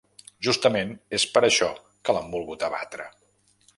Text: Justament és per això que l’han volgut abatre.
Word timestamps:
Justament 0.45 0.93
és 1.17 1.25
per 1.35 1.43
això 1.49 1.69
que 2.09 2.17
l’han 2.17 2.33
volgut 2.37 2.67
abatre. 2.69 3.07